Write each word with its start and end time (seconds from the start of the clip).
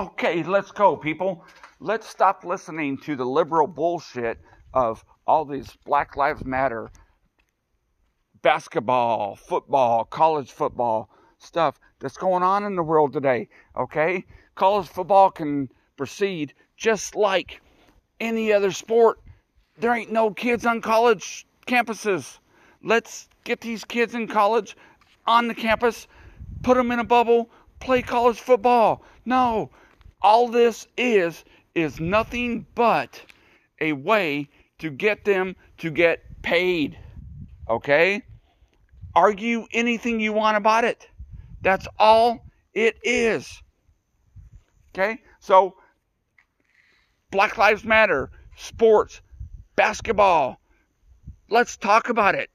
Okay, 0.00 0.42
let's 0.42 0.70
go, 0.70 0.96
people. 0.96 1.44
Let's 1.78 2.08
stop 2.08 2.42
listening 2.42 2.96
to 3.04 3.16
the 3.16 3.26
liberal 3.26 3.66
bullshit 3.66 4.38
of 4.72 5.04
all 5.26 5.44
these 5.44 5.76
Black 5.84 6.16
Lives 6.16 6.42
Matter, 6.42 6.90
basketball, 8.40 9.36
football, 9.36 10.06
college 10.06 10.52
football 10.52 11.10
stuff 11.36 11.78
that's 11.98 12.16
going 12.16 12.42
on 12.42 12.64
in 12.64 12.76
the 12.76 12.82
world 12.82 13.12
today. 13.12 13.50
Okay? 13.76 14.24
College 14.54 14.88
football 14.88 15.30
can 15.30 15.68
proceed 15.98 16.54
just 16.78 17.14
like 17.14 17.60
any 18.20 18.54
other 18.54 18.70
sport. 18.70 19.20
There 19.76 19.92
ain't 19.92 20.10
no 20.10 20.30
kids 20.30 20.64
on 20.64 20.80
college 20.80 21.46
campuses. 21.66 22.38
Let's 22.82 23.28
get 23.44 23.60
these 23.60 23.84
kids 23.84 24.14
in 24.14 24.28
college 24.28 24.78
on 25.26 25.46
the 25.46 25.54
campus, 25.54 26.08
put 26.62 26.78
them 26.78 26.90
in 26.90 27.00
a 27.00 27.04
bubble, 27.04 27.50
play 27.80 28.00
college 28.00 28.40
football. 28.40 29.04
No, 29.26 29.68
all 30.22 30.48
this 30.48 30.86
is 30.96 31.44
is 31.74 32.00
nothing 32.00 32.66
but 32.74 33.20
a 33.80 33.92
way 33.92 34.48
to 34.78 34.90
get 34.90 35.24
them 35.24 35.56
to 35.78 35.90
get 35.90 36.20
paid. 36.42 36.98
Okay? 37.68 38.22
Argue 39.14 39.66
anything 39.72 40.20
you 40.20 40.32
want 40.32 40.56
about 40.56 40.84
it. 40.84 41.08
That's 41.62 41.86
all 41.98 42.44
it 42.74 42.96
is. 43.02 43.62
Okay? 44.92 45.20
So, 45.40 45.76
Black 47.30 47.56
Lives 47.58 47.84
Matter, 47.84 48.30
sports, 48.56 49.20
basketball. 49.76 50.60
Let's 51.48 51.76
talk 51.76 52.08
about 52.08 52.34
it. 52.34 52.50